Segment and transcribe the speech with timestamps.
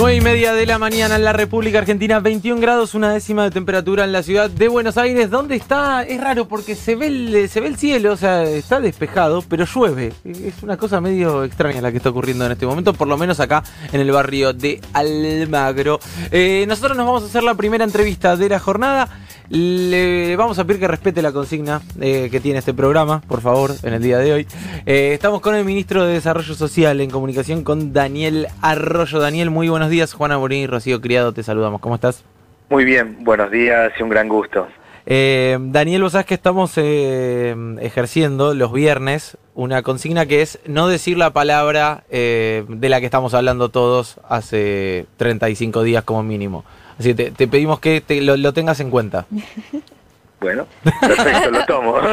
[0.00, 3.50] 9 y media de la mañana en la República Argentina, 21 grados, una décima de
[3.50, 7.50] temperatura en la ciudad de Buenos Aires, donde está, es raro porque se ve, el,
[7.50, 10.14] se ve el cielo, o sea, está despejado, pero llueve.
[10.24, 13.40] Es una cosa medio extraña la que está ocurriendo en este momento, por lo menos
[13.40, 13.62] acá
[13.92, 16.00] en el barrio de Almagro.
[16.30, 19.06] Eh, nosotros nos vamos a hacer la primera entrevista de la jornada.
[19.50, 23.74] Le vamos a pedir que respete la consigna eh, que tiene este programa, por favor,
[23.82, 24.46] en el día de hoy.
[24.86, 29.18] Eh, estamos con el ministro de Desarrollo Social en comunicación con Daniel Arroyo.
[29.18, 29.89] Daniel, muy buenos días.
[30.14, 31.80] Juana Borini y Rocío Criado, te saludamos.
[31.80, 32.24] ¿Cómo estás?
[32.68, 34.68] Muy bien, buenos días y un gran gusto.
[35.06, 41.18] Eh, Daniel, vos sabés que estamos ejerciendo los viernes una consigna que es no decir
[41.18, 46.64] la palabra de la que estamos hablando todos hace 35 días como mínimo.
[47.00, 49.26] Así que te, pedimos que lo, tengas en cuenta.
[50.40, 52.00] Bueno, perfecto, lo tomo.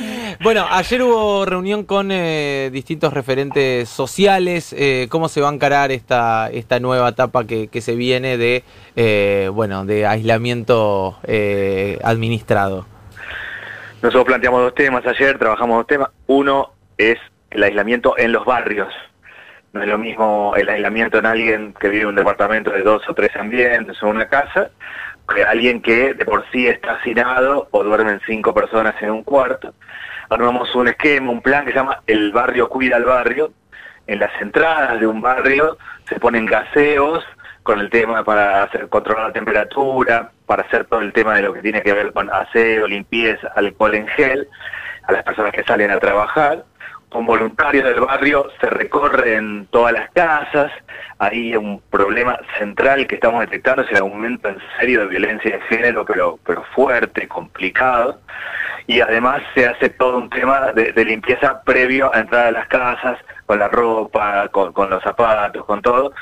[0.40, 4.74] bueno, ayer hubo reunión con eh, distintos referentes sociales.
[4.76, 8.64] Eh, ¿Cómo se va a encarar esta, esta nueva etapa que, se viene de,
[8.96, 11.18] eh, bueno, de aislamiento
[12.02, 12.86] administrado?
[14.02, 16.08] Nosotros planteamos dos temas ayer, trabajamos dos temas.
[16.26, 17.18] Uno es
[17.50, 18.88] el aislamiento en los barrios,
[19.74, 23.02] no es lo mismo el aislamiento en alguien que vive en un departamento de dos
[23.08, 25.09] o tres ambientes o una casa, que
[25.48, 29.74] alguien que de por sí está hacinado o duermen cinco personas en un cuarto.
[30.28, 33.52] Armamos un esquema, un plan que se llama El barrio cuida al barrio.
[34.06, 37.24] En las entradas de un barrio se ponen gaseos
[37.62, 41.52] con el tema para hacer controlar la temperatura, para hacer todo el tema de lo
[41.52, 44.48] que tiene que ver con aseo, limpieza, alcohol en gel,
[45.04, 46.64] a las personas que salen a trabajar
[47.10, 50.72] con voluntarios del barrio se recorren todas las casas.
[51.18, 55.60] Hay un problema central que estamos detectando, es el aumento en serio de violencia de
[55.62, 58.20] género, pero, pero fuerte, complicado.
[58.86, 63.18] Y además se hace todo un tema de, limpieza previo a entrar a las casas,
[63.44, 66.12] con la ropa, con, con los zapatos, con todo.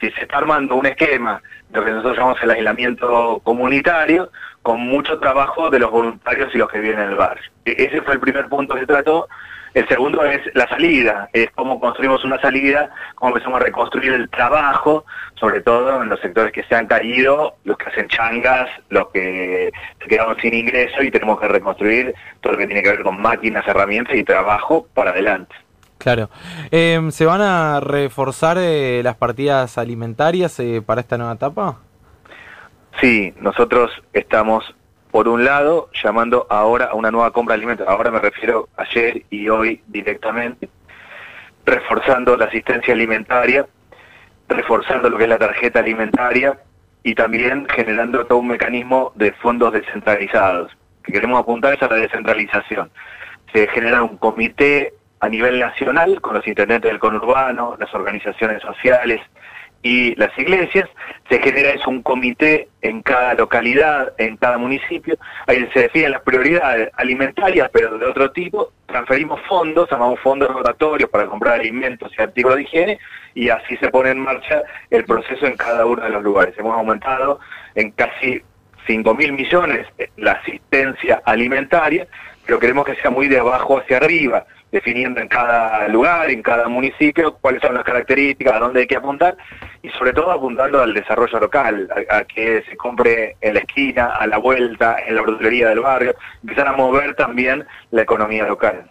[0.00, 4.30] Si se está armando un esquema, lo que nosotros llamamos el aislamiento comunitario,
[4.62, 7.50] con mucho trabajo de los voluntarios y los que viven en el barrio.
[7.66, 9.28] E-, ese fue el primer punto que se trató
[9.74, 14.28] el segundo es la salida, es cómo construimos una salida, cómo empezamos a reconstruir el
[14.28, 19.08] trabajo, sobre todo en los sectores que se han caído, los que hacen changas, los
[19.08, 23.02] que se quedaron sin ingreso y tenemos que reconstruir todo lo que tiene que ver
[23.02, 25.54] con máquinas, herramientas y trabajo para adelante.
[25.98, 26.30] Claro.
[26.70, 31.78] Em, ¿Se van a reforzar eh, las partidas alimentarias eh, para esta nueva etapa?
[33.00, 34.64] Sí, nosotros estamos
[35.10, 39.22] por un lado, llamando ahora a una nueva compra de alimentos, ahora me refiero ayer
[39.30, 40.68] y hoy directamente,
[41.64, 43.66] reforzando la asistencia alimentaria,
[44.48, 46.58] reforzando lo que es la tarjeta alimentaria
[47.02, 50.76] y también generando todo un mecanismo de fondos descentralizados.
[51.02, 52.90] Que queremos apuntar es a la descentralización.
[53.52, 59.20] Se genera un comité a nivel nacional con los intendentes del conurbano, las organizaciones sociales,
[59.82, 60.88] y las iglesias,
[61.28, 65.16] se genera eso un comité en cada localidad, en cada municipio,
[65.46, 71.10] ahí se definen las prioridades alimentarias, pero de otro tipo, transferimos fondos, llamamos fondos rotatorios
[71.10, 72.98] para comprar alimentos y artículos de higiene,
[73.34, 76.54] y así se pone en marcha el proceso en cada uno de los lugares.
[76.58, 77.38] Hemos aumentado
[77.74, 78.42] en casi
[78.86, 82.06] 5 mil millones la asistencia alimentaria,
[82.44, 86.68] pero queremos que sea muy de abajo hacia arriba definiendo en cada lugar, en cada
[86.68, 89.36] municipio, cuáles son las características, a dónde hay que apuntar
[89.82, 94.26] y sobre todo apuntando al desarrollo local, a, que se compre en la esquina, a
[94.26, 98.90] la vuelta, en la verdulería del barrio, empezar a mover también la economía local.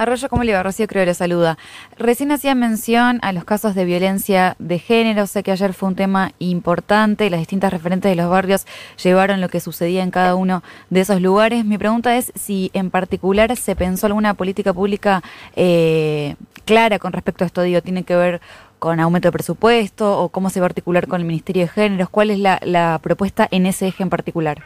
[0.00, 0.62] Arroyo, ¿cómo le va?
[0.62, 1.58] Rocío creo le saluda.
[1.98, 5.26] Recién hacía mención a los casos de violencia de género.
[5.26, 7.28] Sé que ayer fue un tema importante.
[7.28, 8.66] Las distintas referentes de los barrios
[9.02, 11.66] llevaron lo que sucedía en cada uno de esos lugares.
[11.66, 15.22] Mi pregunta es si en particular se pensó alguna política pública
[15.54, 16.34] eh,
[16.64, 17.60] clara con respecto a esto.
[17.60, 18.40] Digo, ¿tiene que ver
[18.80, 22.10] con aumento de presupuesto o cómo se va a articular con el Ministerio de Géneros?
[22.10, 24.58] ¿Cuál es la propuesta en ese eje en particular?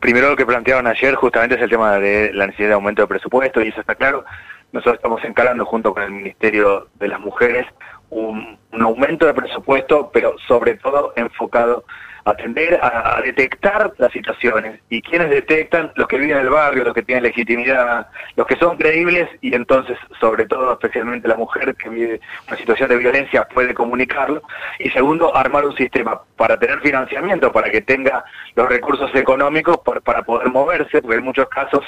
[0.00, 3.08] Primero lo que plantearon ayer justamente es el tema de la necesidad de aumento de
[3.08, 4.24] presupuesto y eso está claro.
[4.72, 7.66] Nosotros estamos encarando junto con el Ministerio de las Mujeres
[8.10, 11.84] un, un aumento de presupuesto, pero sobre todo enfocado
[12.26, 14.80] atender a, detectar las situaciones.
[14.90, 15.92] ¿Y quienes detectan?
[15.94, 19.54] Los que viven en el barrio, los que tienen legitimidad, los que son creíbles y
[19.54, 24.42] entonces, sobre todo, especialmente la mujer que vive una situación de violencia puede comunicarlo.
[24.80, 28.24] Y segundo, armar un sistema para tener financiamiento, para que tenga
[28.56, 31.84] los recursos económicos para poder moverse, porque en muchos casos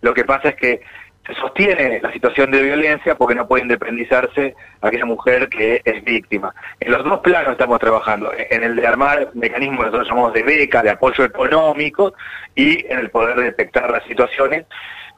[0.00, 0.80] lo que pasa es que
[1.26, 6.52] se sostiene la situación de violencia porque no puede independizarse aquella mujer que es víctima.
[6.80, 10.42] En los dos planos estamos trabajando, en el de armar mecanismos que nosotros llamamos de
[10.42, 12.14] beca, de apoyo económico
[12.56, 14.66] y en el poder detectar las situaciones.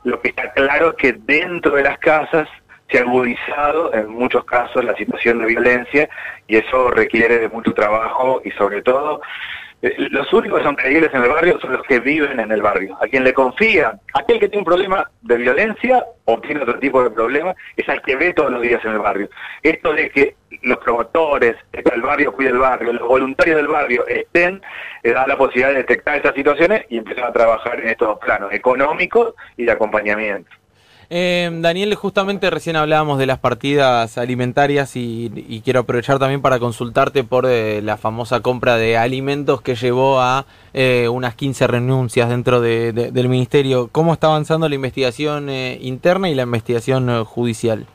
[0.04, 2.48] Lo que está claro es que dentro de las casas
[2.90, 6.08] se ha agudizado en muchos casos la situación de violencia
[6.46, 9.22] y eso requiere de mucho trabajo y sobre todo
[10.10, 12.96] los únicos que son creíbles en el barrio son los que viven en el barrio.
[13.00, 17.02] A quien le confía, aquel que tiene un problema de violencia o tiene otro tipo
[17.02, 19.28] de problema, es al que ve todos los días en el barrio.
[19.62, 24.62] Esto de que los promotores, el barrio cuide el barrio, los voluntarios del barrio estén,
[25.02, 28.52] eh, da la posibilidad de detectar esas situaciones y empezar a trabajar en estos planos
[28.52, 30.50] económicos y de acompañamiento.
[31.10, 37.24] Eh, Daniel, justamente recién hablábamos de las partidas alimentarias y, quiero aprovechar también para consultarte
[37.24, 42.60] por eh, la famosa compra de alimentos que llevó a eh, unas 15 renuncias dentro
[42.60, 43.88] del ministerio.
[43.90, 47.86] ¿Cómo está avanzando la investigación eh, interna y la investigación judicial?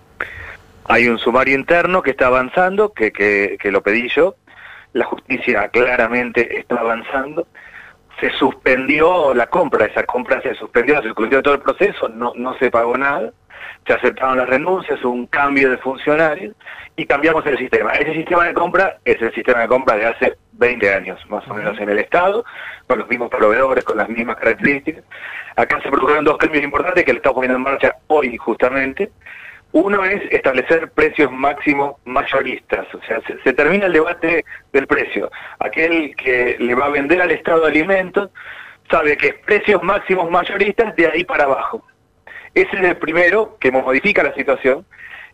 [0.86, 4.36] Hay un sumario interno que está avanzando, que, que, que lo pedí yo.
[4.94, 7.46] La justicia claramente está avanzando
[8.20, 12.58] se suspendió la compra, esa compra se suspendió, se suspendió todo el proceso, no, no
[12.58, 13.32] se pagó nada,
[13.86, 16.56] se aceptaron las renuncias, un cambio de funcionarios
[16.96, 17.92] y cambiamos el sistema.
[17.94, 21.54] Ese sistema de compra es el sistema de compra de hace 20 años, más o
[21.54, 22.44] menos en el Estado,
[22.88, 25.04] con los mismos proveedores, con las mismas características.
[25.56, 29.12] Acá se produjeron dos cambios importantes que le estamos poniendo en marcha hoy justamente.
[29.72, 34.44] Uno es establecer precios máximos mayoristas, o sea, se, termina el debate
[34.74, 35.30] del precio.
[35.60, 38.32] Aquel que le va a vender al Estado alimentos
[38.90, 41.86] sabe que es precios máximos mayoristas de ahí para abajo.
[42.56, 44.86] Ese es el primero que modifica la situación.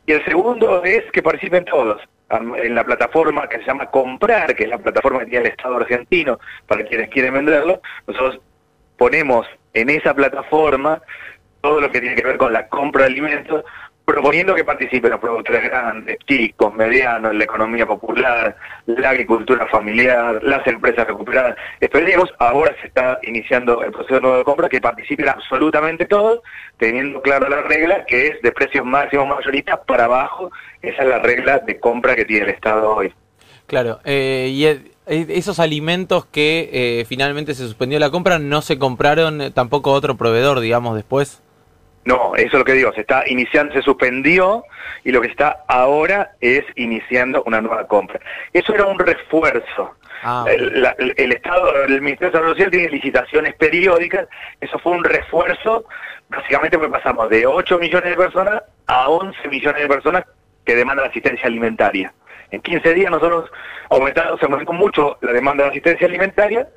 [0.06, 4.64] Y el segundo es que participen todos en la plataforma que se llama Comprar, que
[4.64, 7.82] es la plataforma que tiene el Estado argentino para quienes quieren venderlo.
[8.06, 8.42] Nosotros
[8.98, 11.02] ponemos en esa plataforma
[11.62, 13.64] todo lo que tiene que ver con la compra de alimentos,
[14.06, 18.56] proponiendo que participen los productores grandes, chicos, medianos, la economía popular,
[18.86, 21.58] la agricultura familiar, las empresas recuperadas.
[21.80, 26.42] Esperemos, ahora se está iniciando el proceso de compra, que participen absolutamente todos,
[26.78, 30.52] teniendo clara la regla que es de precios máximos mayoristas para abajo.
[30.82, 33.12] Esa es la regla de compra que tiene el Estado hoy.
[33.66, 34.66] Claro, eh, y
[35.08, 40.60] esos alimentos que eh, finalmente se suspendió la compra no se compraron tampoco otro proveedor,
[40.60, 41.42] digamos, después.
[42.06, 44.64] No, eso es lo que digo, se está iniciando, se suspendió
[45.04, 48.20] y lo que está ahora es iniciando una nueva compra.
[48.54, 49.96] Eso era un refuerzo.
[50.24, 54.28] Ah, el, Estado, el Ministerio de Salud Social tiene licitaciones periódicas,
[54.62, 55.86] eso fue un refuerzo,
[56.30, 60.26] básicamente porque pasamos de 8 millones de personas a 11 millones de personas
[60.64, 62.14] que demandan asistencia alimentaria.
[62.52, 63.50] En 15 días nosotros
[63.90, 66.68] aumentamos, se aumentó mucho la demanda de asistencia alimentaria,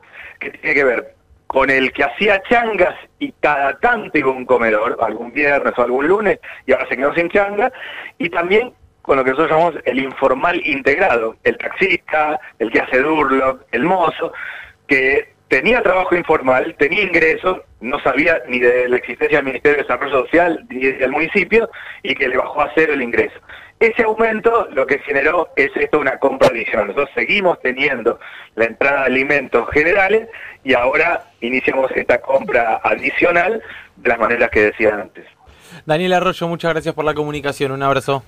[0.40, 1.17] que tiene que ver
[1.48, 6.06] con el que hacía changas y cada tanto iba un comedor, algún viernes o algún
[6.06, 7.72] lunes, y ahora se quedó sin changa,
[8.18, 12.98] y también con lo que nosotros llamamos el informal integrado, el taxista, el que hace
[12.98, 14.34] durlo, el mozo,
[14.86, 19.82] que tenía trabajo informal, tenía ingresos, no sabía ni de la existencia del Ministerio de
[19.84, 21.70] Desarrollo Social ni del municipio,
[22.02, 23.40] y que le bajó a cero el ingreso.
[23.80, 26.88] Ese aumento lo que generó es esto una compra adicional.
[26.88, 28.18] Nosotros seguimos teniendo
[28.56, 30.28] la entrada de alimentos generales
[30.64, 33.62] y ahora iniciamos esta compra adicional
[33.96, 35.24] de las maneras que decía antes.
[35.86, 37.70] Daniel Arroyo, muchas gracias por la comunicación.
[37.70, 38.24] Un abrazo.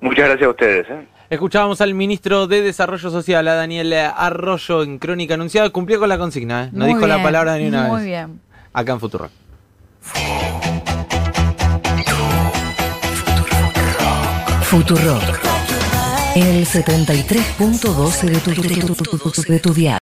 [0.00, 0.86] Muchas gracias a ustedes.
[0.88, 1.06] ¿eh?
[1.30, 5.70] Escuchábamos al ministro de Desarrollo Social, a Daniel Arroyo, en Crónica Anunciada.
[5.70, 6.70] Cumplió con la consigna, ¿eh?
[6.72, 7.92] no dijo la palabra ni una vez.
[7.92, 8.40] Muy bien.
[8.72, 9.30] Acá en Futuro.
[14.72, 15.22] Futurock.
[16.34, 19.74] El 73.12 de tu, de tu, de tu, de tu